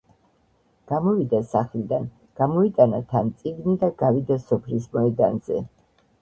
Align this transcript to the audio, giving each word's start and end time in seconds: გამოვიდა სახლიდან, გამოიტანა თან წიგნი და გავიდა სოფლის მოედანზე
გამოვიდა 0.91 1.41
სახლიდან, 1.51 2.07
გამოიტანა 2.41 3.03
თან 3.13 3.29
წიგნი 3.43 3.77
და 3.85 3.91
გავიდა 4.01 4.39
სოფლის 4.49 4.91
მოედანზე 4.99 5.63